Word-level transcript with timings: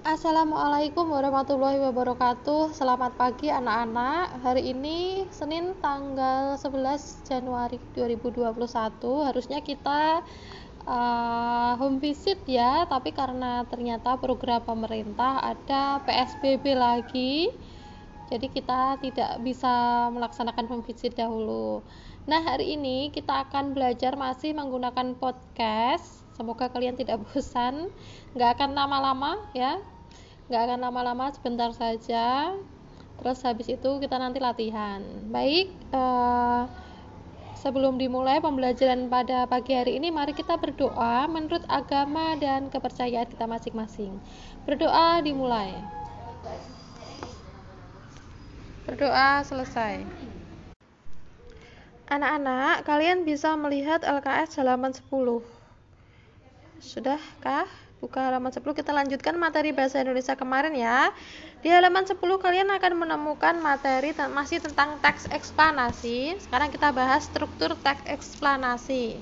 Assalamualaikum 0.00 1.12
warahmatullahi 1.12 1.76
wabarakatuh. 1.76 2.72
Selamat 2.72 3.20
pagi 3.20 3.52
anak-anak. 3.52 4.40
Hari 4.40 4.72
ini 4.72 5.28
Senin 5.28 5.76
tanggal 5.84 6.56
11 6.56 7.28
Januari 7.28 7.76
2021 7.92 8.48
Harusnya 9.28 9.60
kita 9.60 10.24
uh, 10.88 11.72
home 11.76 12.00
visit 12.00 12.40
ya 12.48 12.88
Tapi 12.88 13.12
karena 13.12 13.68
ternyata 13.68 14.16
program 14.16 14.64
pemerintah 14.64 15.44
ada 15.44 16.00
PSBB 16.08 16.80
lagi 16.80 17.52
Jadi 18.32 18.48
kita 18.56 18.96
tidak 19.04 19.44
bisa 19.44 20.08
melaksanakan 20.16 20.64
home 20.64 20.84
visit 20.88 21.12
dahulu 21.12 21.84
Nah 22.28 22.40
hari 22.44 22.76
ini 22.76 23.08
kita 23.14 23.48
akan 23.48 23.72
belajar 23.72 24.16
masih 24.16 24.52
menggunakan 24.52 25.16
podcast 25.16 26.20
Semoga 26.40 26.72
kalian 26.72 26.96
tidak 26.96 27.20
bosan. 27.28 27.92
Nggak 28.32 28.56
akan 28.56 28.72
lama-lama 28.72 29.36
ya. 29.52 29.76
Nggak 30.48 30.62
akan 30.72 30.78
lama-lama 30.88 31.28
sebentar 31.36 31.68
saja. 31.76 32.56
Terus 33.20 33.44
habis 33.44 33.68
itu 33.68 33.90
kita 34.00 34.16
nanti 34.16 34.40
latihan. 34.40 35.04
Baik. 35.28 35.68
Uh, 35.92 36.64
sebelum 37.60 38.00
dimulai 38.00 38.40
pembelajaran 38.40 39.12
pada 39.12 39.44
pagi 39.44 39.76
hari 39.76 40.00
ini, 40.00 40.08
mari 40.08 40.32
kita 40.32 40.56
berdoa 40.56 41.28
menurut 41.28 41.60
agama 41.68 42.32
dan 42.40 42.72
kepercayaan 42.72 43.28
kita 43.28 43.44
masing-masing. 43.44 44.16
Berdoa 44.64 45.20
dimulai. 45.20 45.76
Berdoa 48.88 49.44
selesai. 49.44 50.29
Anak-anak, 52.10 52.82
kalian 52.90 53.22
bisa 53.22 53.54
melihat 53.54 54.02
LKS 54.02 54.58
halaman 54.58 54.90
10. 54.90 55.46
Sudahkah? 56.82 57.70
Buka 58.02 58.26
halaman 58.26 58.50
10 58.50 58.66
kita 58.74 58.90
lanjutkan 58.90 59.38
materi 59.38 59.70
bahasa 59.70 60.02
Indonesia 60.02 60.34
kemarin 60.34 60.74
ya. 60.74 61.14
Di 61.62 61.70
halaman 61.70 62.10
10 62.10 62.18
kalian 62.18 62.66
akan 62.74 63.06
menemukan 63.06 63.54
materi 63.62 64.10
masih 64.26 64.58
tentang 64.58 64.98
teks 64.98 65.30
eksplanasi. 65.30 66.34
Sekarang 66.42 66.74
kita 66.74 66.90
bahas 66.90 67.30
struktur 67.30 67.78
teks 67.78 68.02
eksplanasi. 68.10 69.14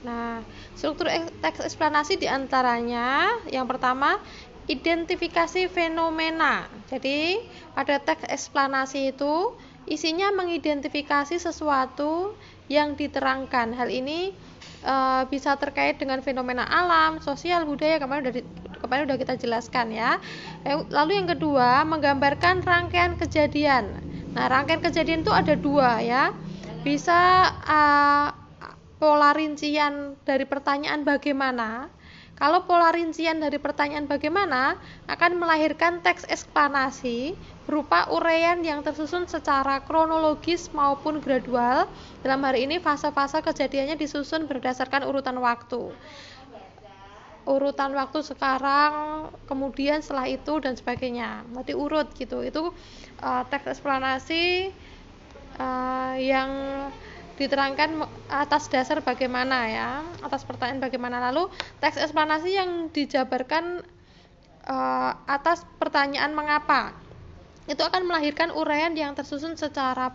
Nah, 0.00 0.40
struktur 0.72 1.12
teks 1.44 1.60
eksplanasi 1.60 2.16
di 2.16 2.32
antaranya 2.32 3.28
yang 3.52 3.68
pertama 3.68 4.16
identifikasi 4.72 5.68
fenomena. 5.68 6.64
Jadi, 6.88 7.44
pada 7.76 8.00
teks 8.00 8.24
eksplanasi 8.24 9.12
itu 9.12 9.52
isinya 9.92 10.32
mengidentifikasi 10.32 11.36
sesuatu 11.36 12.32
yang 12.72 12.96
diterangkan. 12.96 13.76
Hal 13.76 13.92
ini 13.92 14.32
uh, 14.88 15.28
bisa 15.28 15.60
terkait 15.60 16.00
dengan 16.00 16.24
fenomena 16.24 16.64
alam, 16.64 17.20
sosial, 17.20 17.68
budaya 17.68 18.00
kemarin 18.00 18.32
udah 18.32 18.34
kemarin 18.80 19.04
udah 19.12 19.18
kita 19.20 19.34
jelaskan 19.36 19.92
ya. 19.92 20.16
Lalu 20.88 21.20
yang 21.20 21.28
kedua, 21.28 21.84
menggambarkan 21.84 22.64
rangkaian 22.64 23.20
kejadian. 23.20 23.92
Nah, 24.32 24.48
rangkaian 24.48 24.80
kejadian 24.80 25.20
itu 25.28 25.32
ada 25.32 25.52
dua 25.52 26.00
ya. 26.00 26.32
Bisa 26.80 27.52
uh, 27.62 28.32
pola 28.96 29.30
rincian 29.36 30.16
dari 30.24 30.48
pertanyaan 30.48 31.04
bagaimana. 31.04 31.92
Kalau 32.42 32.66
pola 32.66 32.90
rincian 32.90 33.38
dari 33.38 33.54
pertanyaan 33.62 34.10
bagaimana 34.10 34.74
akan 35.06 35.38
melahirkan 35.38 36.02
teks 36.02 36.26
eksplanasi 36.26 37.38
berupa 37.70 38.10
uraian 38.10 38.58
yang 38.66 38.82
tersusun 38.82 39.30
secara 39.30 39.78
kronologis 39.86 40.66
maupun 40.74 41.22
gradual. 41.22 41.86
Dalam 42.26 42.42
hari 42.42 42.66
ini 42.66 42.82
fase-fase 42.82 43.46
kejadiannya 43.46 43.94
disusun 43.94 44.50
berdasarkan 44.50 45.06
urutan 45.06 45.38
waktu. 45.38 45.94
Urutan 47.46 47.94
waktu 47.94 48.26
sekarang, 48.26 49.30
kemudian 49.46 50.02
setelah 50.02 50.26
itu 50.26 50.58
dan 50.58 50.74
sebagainya. 50.74 51.46
Berarti 51.46 51.78
urut 51.78 52.10
gitu. 52.18 52.42
Itu 52.42 52.74
uh, 53.22 53.42
teks 53.46 53.78
eksplanasi 53.78 54.74
uh, 55.62 56.18
yang 56.18 56.50
diterangkan 57.36 58.04
atas 58.28 58.68
dasar 58.68 59.00
bagaimana 59.00 59.68
ya, 59.68 59.90
atas 60.20 60.44
pertanyaan 60.44 60.80
bagaimana. 60.80 61.20
Lalu 61.32 61.48
teks 61.80 62.00
eksplanasi 62.00 62.50
yang 62.56 62.92
dijabarkan 62.92 63.84
uh, 64.68 65.12
atas 65.26 65.64
pertanyaan 65.80 66.32
mengapa 66.36 66.94
itu 67.70 67.78
akan 67.78 68.10
melahirkan 68.10 68.50
uraian 68.50 68.90
yang 68.98 69.14
tersusun 69.14 69.54
secara 69.54 70.10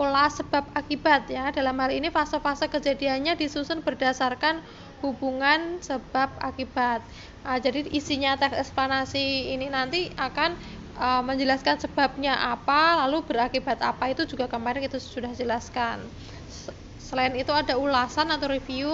pola 0.00 0.32
sebab 0.32 0.64
akibat 0.72 1.28
ya. 1.28 1.52
Dalam 1.52 1.76
hal 1.76 1.92
ini 1.92 2.08
fase-fase 2.08 2.72
kejadiannya 2.72 3.36
disusun 3.36 3.84
berdasarkan 3.84 4.64
hubungan 5.04 5.80
sebab 5.84 6.28
akibat. 6.40 7.04
Nah, 7.44 7.56
jadi 7.60 7.84
isinya 7.88 8.36
teks 8.36 8.68
eksplanasi 8.68 9.52
ini 9.52 9.68
nanti 9.68 10.08
akan 10.16 10.56
uh, 10.96 11.22
menjelaskan 11.24 11.80
sebabnya 11.80 12.36
apa, 12.36 13.04
lalu 13.04 13.24
berakibat 13.24 13.80
apa 13.80 14.12
itu 14.12 14.24
juga 14.28 14.48
kemarin 14.48 14.84
itu 14.84 15.00
sudah 15.00 15.32
jelaskan. 15.36 16.00
Selain 17.00 17.34
itu 17.34 17.50
ada 17.50 17.74
ulasan 17.74 18.30
atau 18.30 18.46
review 18.46 18.90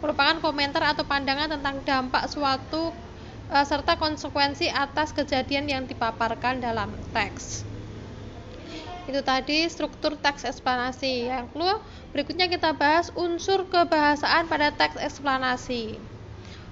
merupakan 0.00 0.40
komentar 0.40 0.96
atau 0.96 1.04
pandangan 1.04 1.52
tentang 1.52 1.84
dampak 1.84 2.24
suatu 2.32 2.96
uh, 3.52 3.64
serta 3.68 4.00
konsekuensi 4.00 4.72
atas 4.72 5.12
kejadian 5.12 5.68
yang 5.68 5.82
dipaparkan 5.84 6.64
dalam 6.64 6.96
teks. 7.12 7.68
Itu 9.08 9.24
tadi 9.24 9.68
struktur 9.68 10.16
teks 10.20 10.44
eksplanasi. 10.48 11.32
Yang 11.32 11.52
kedua, 11.52 11.80
berikutnya 12.12 12.48
kita 12.48 12.76
bahas 12.76 13.08
unsur 13.16 13.64
kebahasaan 13.68 14.48
pada 14.48 14.72
teks 14.72 15.00
eksplanasi. 15.00 15.96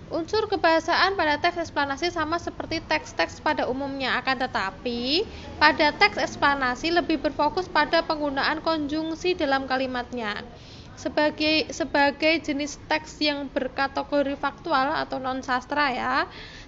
Unsur 0.07 0.47
kebahasaan 0.47 1.19
pada 1.19 1.35
teks 1.43 1.59
eksplanasi 1.67 2.15
sama 2.15 2.39
seperti 2.39 2.79
teks-teks 2.79 3.43
pada 3.43 3.67
umumnya, 3.67 4.15
akan 4.23 4.39
tetapi 4.39 5.27
pada 5.59 5.91
teks 5.99 6.15
eksplanasi 6.23 6.95
lebih 6.95 7.19
berfokus 7.19 7.67
pada 7.67 8.07
penggunaan 8.07 8.63
konjungsi 8.63 9.35
dalam 9.35 9.67
kalimatnya. 9.67 10.47
Sebagai 10.95 11.69
sebagai 11.75 12.39
jenis 12.39 12.79
teks 12.87 13.19
yang 13.21 13.51
berkategori 13.51 14.39
faktual 14.39 14.95
atau 14.95 15.19
non 15.19 15.43
sastra 15.43 15.91
ya, 15.93 16.15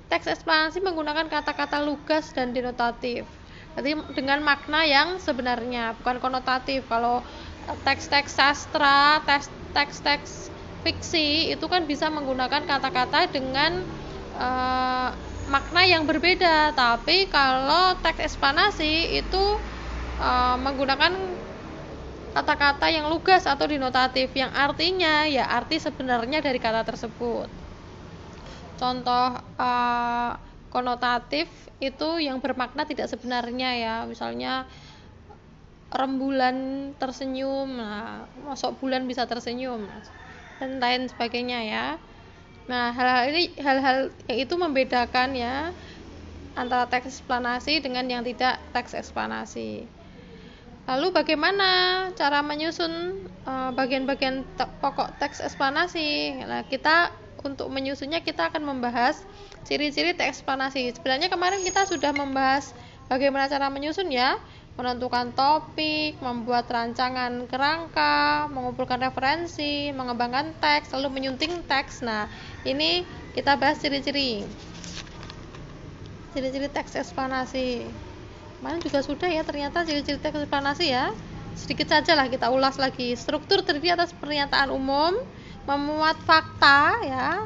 Teks 0.08 0.24
eksplanasi 0.24 0.80
menggunakan 0.80 1.28
kata-kata 1.28 1.84
lugas 1.84 2.32
dan 2.32 2.56
denotatif. 2.56 3.28
Jadi 3.76 3.92
dengan 4.16 4.40
makna 4.40 4.88
yang 4.88 5.20
sebenarnya, 5.20 6.00
bukan 6.00 6.16
konotatif. 6.16 6.88
Kalau 6.88 7.20
teks-teks 7.84 8.32
sastra, 8.32 9.20
teks-teks 9.76 10.48
fiksi 10.82 11.52
itu 11.52 11.66
kan 11.66 11.84
bisa 11.84 12.08
menggunakan 12.08 12.64
kata-kata 12.64 13.30
dengan 13.30 13.82
uh, 14.38 15.10
makna 15.48 15.82
yang 15.84 16.04
berbeda. 16.04 16.72
Tapi 16.76 17.26
kalau 17.32 17.96
teks 18.04 18.32
eksplanasi 18.32 19.18
itu 19.18 19.44
uh, 20.20 20.56
menggunakan 20.60 21.12
kata-kata 22.36 22.86
yang 22.92 23.10
lugas 23.10 23.48
atau 23.48 23.66
denotatif 23.66 24.30
yang 24.36 24.52
artinya 24.52 25.26
ya 25.26 25.48
arti 25.48 25.80
sebenarnya 25.80 26.44
dari 26.44 26.60
kata 26.60 26.84
tersebut. 26.86 27.48
Contoh 28.78 29.26
uh, 29.58 30.30
konotatif 30.70 31.50
itu 31.82 32.22
yang 32.22 32.38
bermakna 32.38 32.86
tidak 32.86 33.10
sebenarnya 33.10 33.70
ya. 33.74 33.94
Misalnya 34.06 34.68
rembulan 35.88 36.92
tersenyum 37.00 37.80
nah 37.80 38.28
masuk 38.44 38.76
bulan 38.76 39.08
bisa 39.08 39.24
tersenyum 39.24 39.88
dan 40.58 40.82
lain 40.82 41.06
sebagainya 41.06 41.58
ya. 41.64 41.86
Nah 42.68 42.92
hal-hal 42.92 43.32
ini 43.32 43.54
hal-hal 43.58 44.12
yang 44.28 44.38
itu 44.44 44.54
membedakan 44.60 45.32
ya 45.32 45.72
antara 46.58 46.84
teks 46.90 47.22
eksplanasi 47.22 47.80
dengan 47.80 48.04
yang 48.10 48.22
tidak 48.26 48.58
teks 48.74 48.92
eksplanasi. 48.92 49.86
Lalu 50.88 51.06
bagaimana 51.12 51.68
cara 52.16 52.40
menyusun 52.40 53.24
uh, 53.44 53.70
bagian-bagian 53.76 54.42
uh, 54.58 54.68
pokok 54.80 55.16
teks 55.22 55.40
eksplanasi? 55.40 56.34
Nah 56.44 56.66
kita 56.66 57.12
untuk 57.46 57.70
menyusunnya 57.70 58.24
kita 58.26 58.50
akan 58.50 58.66
membahas 58.66 59.22
ciri-ciri 59.62 60.16
teks 60.18 60.42
eksplanasi. 60.42 60.90
Sebenarnya 60.98 61.30
kemarin 61.30 61.62
kita 61.62 61.86
sudah 61.86 62.10
membahas 62.10 62.74
bagaimana 63.06 63.46
cara 63.46 63.70
menyusun 63.70 64.10
ya, 64.10 64.36
menentukan 64.78 65.34
topik, 65.34 66.22
membuat 66.22 66.70
rancangan 66.70 67.50
kerangka, 67.50 68.46
mengumpulkan 68.46 69.02
referensi, 69.02 69.90
mengembangkan 69.90 70.54
teks, 70.62 70.94
lalu 70.94 71.18
menyunting 71.18 71.66
teks. 71.66 72.06
Nah, 72.06 72.30
ini 72.62 73.02
kita 73.34 73.58
bahas 73.58 73.82
ciri-ciri. 73.82 74.46
Ciri-ciri 76.30 76.70
teks 76.70 76.94
eksplanasi. 76.94 77.90
Kemarin 78.62 78.78
juga 78.78 79.02
sudah 79.02 79.26
ya 79.26 79.42
ternyata 79.42 79.82
ciri-ciri 79.82 80.22
teks 80.22 80.46
eksplanasi 80.46 80.94
ya. 80.94 81.10
Sedikit 81.58 81.90
saja 81.90 82.14
lah 82.14 82.30
kita 82.30 82.46
ulas 82.54 82.78
lagi. 82.78 83.18
Struktur 83.18 83.66
terdiri 83.66 83.98
atas 83.98 84.14
pernyataan 84.14 84.70
umum, 84.70 85.18
memuat 85.66 86.22
fakta 86.22 87.02
ya 87.02 87.42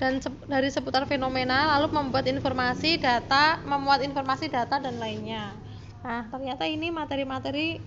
dan 0.00 0.16
dari 0.48 0.72
seputar 0.72 1.04
fenomena 1.04 1.76
lalu 1.76 1.92
membuat 1.92 2.24
informasi 2.24 2.96
data 2.96 3.60
memuat 3.68 4.00
informasi 4.00 4.48
data 4.48 4.80
dan 4.80 4.96
lainnya 4.96 5.52
nah 6.00 6.24
ternyata 6.32 6.64
ini 6.64 6.88
materi-materi 6.88 7.80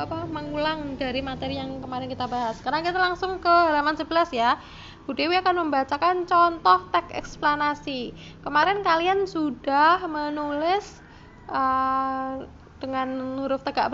apa 0.00 0.24
mengulang 0.24 0.96
dari 0.96 1.20
materi 1.20 1.60
yang 1.60 1.84
kemarin 1.84 2.08
kita 2.08 2.24
bahas. 2.24 2.56
Sekarang 2.56 2.80
kita 2.80 2.96
langsung 2.96 3.36
ke 3.36 3.52
halaman 3.52 4.00
11 4.00 4.32
ya. 4.32 4.56
Bu 5.04 5.12
Dewi 5.12 5.36
akan 5.36 5.68
membacakan 5.68 6.24
contoh 6.24 6.88
teks 6.88 7.12
eksplanasi. 7.12 8.16
Kemarin 8.40 8.80
kalian 8.80 9.28
sudah 9.28 10.00
menulis 10.08 11.04
uh, 11.52 12.48
dengan 12.80 13.36
huruf 13.44 13.60
tegak 13.60 13.92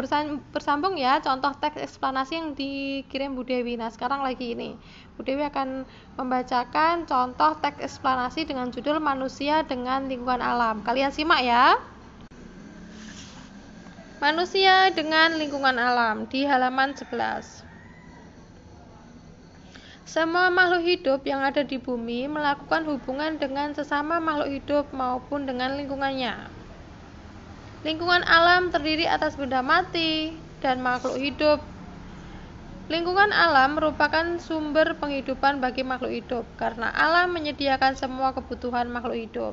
bersambung 0.54 0.94
ya 0.94 1.18
contoh 1.18 1.50
teks 1.58 1.74
eksplanasi 1.82 2.32
yang 2.38 2.48
dikirim 2.54 3.34
Bu 3.34 3.42
Dewi. 3.42 3.74
Nah 3.74 3.90
sekarang 3.90 4.22
lagi 4.22 4.54
ini. 4.54 4.78
Bu 5.18 5.26
Dewi 5.26 5.42
akan 5.42 5.82
membacakan 6.14 7.10
contoh 7.10 7.58
teks 7.58 7.82
eksplanasi 7.82 8.46
dengan 8.46 8.70
judul 8.70 9.02
manusia 9.02 9.66
dengan 9.66 10.06
lingkungan 10.06 10.38
alam. 10.38 10.86
Kalian 10.86 11.10
simak 11.10 11.42
ya 11.42 11.82
manusia 14.16 14.88
dengan 14.96 15.36
lingkungan 15.36 15.76
alam 15.76 16.24
di 16.32 16.48
halaman 16.48 16.96
11 16.96 17.66
semua 20.08 20.48
makhluk 20.48 20.88
hidup 20.88 21.20
yang 21.28 21.44
ada 21.44 21.60
di 21.60 21.76
bumi 21.76 22.24
melakukan 22.24 22.88
hubungan 22.88 23.36
dengan 23.36 23.76
sesama 23.76 24.16
makhluk 24.16 24.48
hidup 24.48 24.88
maupun 24.94 25.44
dengan 25.44 25.76
lingkungannya. 25.76 26.48
Lingkungan 27.84 28.24
alam 28.24 28.72
terdiri 28.72 29.04
atas 29.04 29.36
benda 29.36 29.60
mati 29.60 30.32
dan 30.64 30.80
makhluk 30.80 31.20
hidup. 31.20 31.60
Lingkungan 32.88 33.34
alam 33.34 33.76
merupakan 33.76 34.40
sumber 34.40 34.96
penghidupan 34.96 35.60
bagi 35.60 35.84
makhluk 35.84 36.14
hidup 36.14 36.48
karena 36.56 36.88
alam 36.94 37.36
menyediakan 37.36 37.98
semua 37.98 38.32
kebutuhan 38.32 38.88
makhluk 38.88 39.20
hidup. 39.20 39.52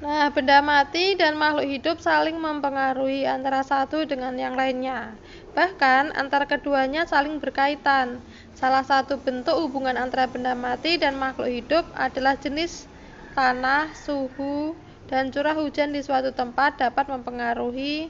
Nah, 0.00 0.32
benda 0.32 0.64
mati 0.64 1.12
dan 1.12 1.36
makhluk 1.36 1.68
hidup 1.68 2.00
saling 2.00 2.40
mempengaruhi 2.40 3.28
antara 3.28 3.60
satu 3.60 4.08
dengan 4.08 4.32
yang 4.32 4.56
lainnya. 4.56 5.12
Bahkan 5.52 6.16
antara 6.16 6.48
keduanya 6.48 7.04
saling 7.04 7.36
berkaitan. 7.36 8.16
Salah 8.56 8.80
satu 8.80 9.20
bentuk 9.20 9.52
hubungan 9.60 10.00
antara 10.00 10.24
benda 10.24 10.56
mati 10.56 10.96
dan 10.96 11.20
makhluk 11.20 11.52
hidup 11.52 11.84
adalah 11.92 12.32
jenis 12.40 12.88
tanah, 13.36 13.92
suhu, 13.92 14.72
dan 15.12 15.28
curah 15.28 15.52
hujan 15.52 15.92
di 15.92 16.00
suatu 16.00 16.32
tempat 16.32 16.80
dapat 16.80 17.04
mempengaruhi 17.04 18.08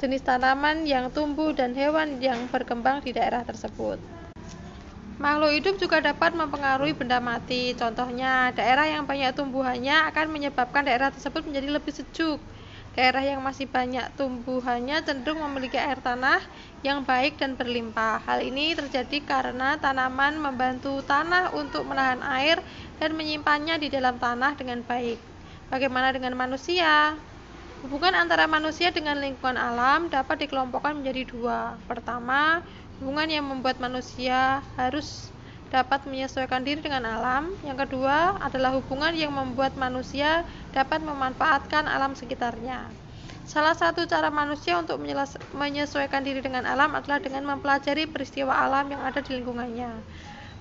jenis 0.00 0.24
tanaman 0.24 0.88
yang 0.88 1.12
tumbuh 1.12 1.52
dan 1.52 1.76
hewan 1.76 2.16
yang 2.16 2.48
berkembang 2.48 3.04
di 3.04 3.12
daerah 3.12 3.44
tersebut. 3.44 4.17
Makhluk 5.18 5.50
hidup 5.50 5.74
juga 5.82 5.98
dapat 5.98 6.30
mempengaruhi 6.30 6.94
benda 6.94 7.18
mati. 7.18 7.74
Contohnya, 7.74 8.54
daerah 8.54 8.86
yang 8.86 9.02
banyak 9.02 9.34
tumbuhannya 9.34 10.06
akan 10.14 10.30
menyebabkan 10.30 10.86
daerah 10.86 11.10
tersebut 11.10 11.42
menjadi 11.42 11.74
lebih 11.74 11.90
sejuk. 11.90 12.38
Daerah 12.94 13.26
yang 13.26 13.42
masih 13.42 13.66
banyak 13.66 14.14
tumbuhannya 14.14 15.02
cenderung 15.02 15.42
memiliki 15.42 15.74
air 15.74 15.98
tanah 15.98 16.38
yang 16.86 17.02
baik 17.02 17.34
dan 17.34 17.58
berlimpah. 17.58 18.22
Hal 18.22 18.46
ini 18.46 18.78
terjadi 18.78 19.18
karena 19.26 19.74
tanaman 19.78 20.38
membantu 20.38 21.02
tanah 21.02 21.50
untuk 21.50 21.82
menahan 21.82 22.22
air 22.22 22.62
dan 23.02 23.14
menyimpannya 23.18 23.74
di 23.82 23.90
dalam 23.90 24.22
tanah 24.22 24.54
dengan 24.54 24.86
baik. 24.86 25.18
Bagaimana 25.66 26.14
dengan 26.14 26.38
manusia? 26.38 27.18
Hubungan 27.86 28.14
antara 28.18 28.50
manusia 28.50 28.90
dengan 28.90 29.22
lingkungan 29.22 29.54
alam 29.54 30.10
dapat 30.10 30.46
dikelompokkan 30.46 30.98
menjadi 30.98 31.22
dua. 31.30 31.78
Pertama, 31.86 32.66
hubungan 32.98 33.30
yang 33.30 33.46
membuat 33.46 33.78
manusia 33.78 34.58
harus 34.74 35.30
dapat 35.70 36.02
menyesuaikan 36.10 36.66
diri 36.66 36.82
dengan 36.82 37.06
alam. 37.06 37.54
Yang 37.62 37.86
kedua 37.86 38.42
adalah 38.42 38.74
hubungan 38.74 39.14
yang 39.14 39.30
membuat 39.30 39.78
manusia 39.78 40.42
dapat 40.74 40.98
memanfaatkan 40.98 41.86
alam 41.86 42.18
sekitarnya. 42.18 42.90
Salah 43.48 43.72
satu 43.72 44.04
cara 44.04 44.28
manusia 44.28 44.76
untuk 44.76 45.00
menyesuaikan 45.56 46.20
diri 46.20 46.44
dengan 46.44 46.68
alam 46.68 46.92
adalah 46.92 47.16
dengan 47.16 47.48
mempelajari 47.48 48.04
peristiwa 48.04 48.52
alam 48.52 48.92
yang 48.92 49.00
ada 49.00 49.24
di 49.24 49.40
lingkungannya. 49.40 49.88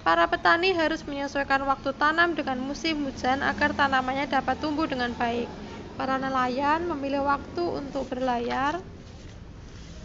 Para 0.08 0.24
petani 0.24 0.72
harus 0.72 1.04
menyesuaikan 1.04 1.68
waktu 1.68 1.92
tanam 2.00 2.32
dengan 2.32 2.64
musim 2.64 3.04
hujan 3.04 3.44
agar 3.44 3.76
tanamannya 3.76 4.32
dapat 4.32 4.56
tumbuh 4.64 4.88
dengan 4.88 5.12
baik. 5.20 5.52
Para 6.00 6.16
nelayan 6.16 6.88
memilih 6.88 7.28
waktu 7.28 7.60
untuk 7.60 8.08
berlayar, 8.08 8.80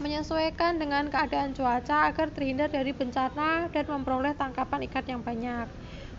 menyesuaikan 0.03 0.83
dengan 0.83 1.07
keadaan 1.07 1.55
cuaca 1.55 2.11
agar 2.11 2.35
terhindar 2.35 2.69
dari 2.69 2.91
bencana 2.91 3.71
dan 3.71 3.85
memperoleh 3.87 4.35
tangkapan 4.35 4.85
ikan 4.91 5.07
yang 5.07 5.23
banyak. 5.23 5.71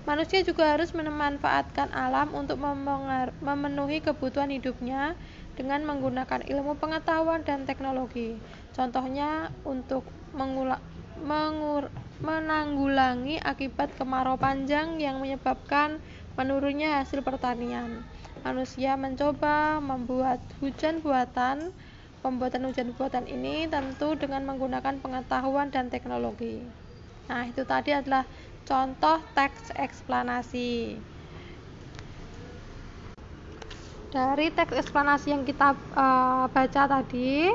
Manusia 0.04 0.44
juga 0.44 0.76
harus 0.76 0.92
memanfaatkan 0.92 1.92
alam 1.96 2.32
untuk 2.36 2.60
memenuhi 3.40 4.04
kebutuhan 4.04 4.52
hidupnya 4.52 5.16
dengan 5.56 5.88
menggunakan 5.88 6.44
ilmu 6.44 6.76
pengetahuan 6.76 7.44
dan 7.48 7.64
teknologi. 7.64 8.36
Contohnya 8.76 9.48
untuk 9.64 10.04
mengur, 10.36 11.88
menanggulangi 12.20 13.40
akibat 13.40 13.96
kemarau 13.96 14.36
panjang 14.36 15.00
yang 15.00 15.24
menyebabkan 15.24 16.04
menurunnya 16.36 17.00
hasil 17.00 17.24
pertanian. 17.24 18.04
Manusia 18.44 19.00
mencoba 19.00 19.80
membuat 19.80 20.44
hujan 20.60 21.00
buatan. 21.00 21.72
Pembuatan 22.24 22.72
hujan 22.72 22.96
buatan 22.96 23.28
ini 23.28 23.68
tentu 23.68 24.16
dengan 24.16 24.48
menggunakan 24.48 24.96
pengetahuan 25.04 25.68
dan 25.68 25.92
teknologi. 25.92 26.64
Nah, 27.28 27.44
itu 27.52 27.68
tadi 27.68 27.92
adalah 27.92 28.24
contoh 28.64 29.20
teks 29.36 29.76
eksplanasi. 29.76 30.96
Dari 34.08 34.48
teks 34.56 34.72
eksplanasi 34.72 35.36
yang 35.36 35.44
kita 35.44 35.76
uh, 36.00 36.48
baca 36.48 36.84
tadi, 36.88 37.52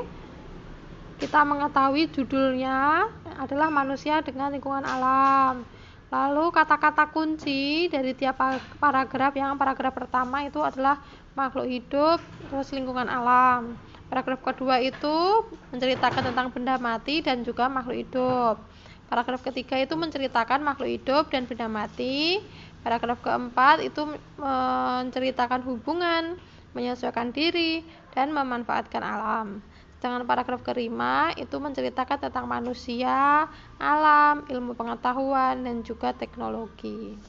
kita 1.17 1.41
mengetahui 1.41 2.13
judulnya 2.13 3.09
adalah 3.41 3.73
manusia 3.73 4.21
dengan 4.21 4.53
lingkungan 4.53 4.85
alam. 4.85 5.65
Lalu 6.13 6.45
kata-kata 6.53 7.09
kunci 7.09 7.89
dari 7.89 8.13
tiap 8.13 8.37
paragraf 8.77 9.33
yang 9.33 9.57
paragraf 9.57 9.97
pertama 9.97 10.45
itu 10.45 10.61
adalah 10.61 11.01
makhluk 11.33 11.65
hidup 11.65 12.21
terus 12.53 12.69
lingkungan 12.69 13.09
alam. 13.09 13.88
Paragraf 14.09 14.41
kedua 14.41 14.81
itu 14.81 15.45
menceritakan 15.69 16.33
tentang 16.33 16.49
benda 16.49 16.81
mati 16.81 17.21
dan 17.21 17.45
juga 17.45 17.69
makhluk 17.69 18.09
hidup. 18.09 18.57
Paragraf 19.05 19.41
ketiga 19.45 19.77
itu 19.77 19.93
menceritakan 19.93 20.65
makhluk 20.65 20.89
hidup 20.89 21.29
dan 21.29 21.45
benda 21.45 21.69
mati. 21.69 22.41
Paragraf 22.81 23.21
keempat 23.21 23.85
itu 23.85 24.01
menceritakan 24.41 25.61
hubungan, 25.61 26.41
menyesuaikan 26.73 27.29
diri, 27.29 27.85
dan 28.17 28.33
memanfaatkan 28.33 29.01
alam. 29.05 29.61
Sedangkan 29.99 30.23
paragraf 30.25 30.63
kelima 30.63 31.35
itu 31.35 31.59
menceritakan 31.59 32.17
tentang 32.23 32.47
manusia, 32.47 33.45
alam, 33.77 34.47
ilmu 34.47 34.73
pengetahuan, 34.73 35.59
dan 35.59 35.83
juga 35.83 36.15
teknologi. 36.15 37.19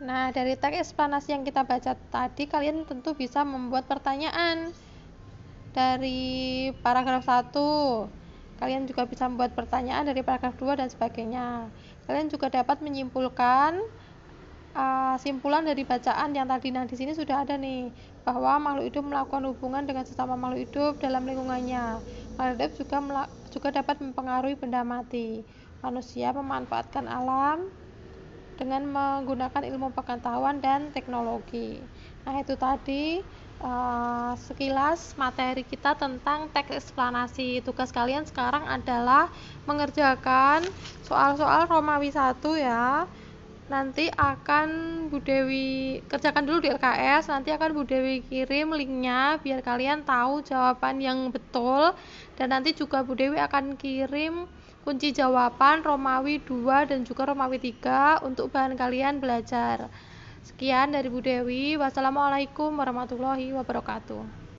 Nah, 0.00 0.32
dari 0.32 0.56
teks 0.56 0.80
eksplanasi 0.80 1.36
yang 1.36 1.44
kita 1.44 1.68
baca 1.68 1.92
tadi, 1.92 2.48
kalian 2.48 2.88
tentu 2.88 3.12
bisa 3.12 3.44
membuat 3.44 3.84
pertanyaan 3.84 4.72
dari 5.76 6.72
paragraf 6.80 7.28
1. 7.28 8.08
Kalian 8.56 8.88
juga 8.88 9.04
bisa 9.04 9.28
membuat 9.28 9.52
pertanyaan 9.52 10.08
dari 10.08 10.24
paragraf 10.24 10.56
2 10.56 10.80
dan 10.80 10.88
sebagainya. 10.88 11.68
Kalian 12.08 12.32
juga 12.32 12.48
dapat 12.48 12.80
menyimpulkan 12.80 13.76
uh, 14.72 15.16
simpulan 15.20 15.68
dari 15.68 15.84
bacaan 15.84 16.32
yang 16.32 16.48
tadi 16.48 16.72
nah 16.72 16.88
di 16.88 16.96
sini 16.96 17.12
sudah 17.12 17.44
ada 17.44 17.60
nih 17.60 17.92
bahwa 18.24 18.56
makhluk 18.56 18.88
hidup 18.88 19.04
melakukan 19.04 19.44
hubungan 19.52 19.84
dengan 19.84 20.08
sesama 20.08 20.32
makhluk 20.32 20.64
hidup 20.64 20.92
dalam 20.96 21.28
lingkungannya. 21.28 22.00
Makhluk 22.40 22.56
hidup 22.56 22.72
juga 22.80 22.96
juga 23.52 23.68
dapat 23.68 24.00
mempengaruhi 24.00 24.56
benda 24.56 24.80
mati. 24.80 25.44
Manusia 25.84 26.32
memanfaatkan 26.32 27.04
alam 27.04 27.79
dengan 28.60 28.84
menggunakan 28.84 29.64
ilmu 29.72 29.96
pengetahuan 29.96 30.60
dan 30.60 30.92
teknologi. 30.92 31.80
Nah, 32.28 32.44
itu 32.44 32.52
tadi 32.60 33.24
uh, 33.64 34.36
sekilas 34.36 35.16
materi 35.16 35.64
kita 35.64 35.96
tentang 35.96 36.52
teks 36.52 36.92
eksplanasi. 36.92 37.64
Tugas 37.64 37.88
kalian 37.88 38.28
sekarang 38.28 38.68
adalah 38.68 39.32
mengerjakan 39.64 40.68
soal-soal 41.00 41.64
Romawi 41.64 42.12
1 42.12 42.36
ya 42.60 43.08
nanti 43.70 44.10
akan 44.10 44.68
Bu 45.14 45.22
Dewi 45.22 46.02
kerjakan 46.10 46.42
dulu 46.42 46.58
di 46.66 46.74
LKS 46.74 47.30
nanti 47.30 47.54
akan 47.54 47.70
Bu 47.70 47.86
Dewi 47.86 48.18
kirim 48.26 48.74
linknya 48.74 49.38
biar 49.38 49.62
kalian 49.62 50.02
tahu 50.02 50.42
jawaban 50.42 50.98
yang 50.98 51.30
betul 51.30 51.94
dan 52.34 52.50
nanti 52.50 52.74
juga 52.74 53.06
Bu 53.06 53.14
Dewi 53.14 53.38
akan 53.38 53.78
kirim 53.78 54.50
kunci 54.80 55.12
jawaban 55.12 55.84
Romawi 55.84 56.40
2 56.40 56.90
dan 56.90 57.04
juga 57.04 57.28
Romawi 57.28 57.60
3 57.60 58.24
untuk 58.24 58.48
bahan 58.48 58.74
kalian 58.74 59.20
belajar. 59.20 59.92
Sekian 60.40 60.96
dari 60.96 61.12
Bu 61.12 61.20
Dewi. 61.20 61.76
Wassalamualaikum 61.76 62.72
warahmatullahi 62.72 63.52
wabarakatuh 63.52 64.39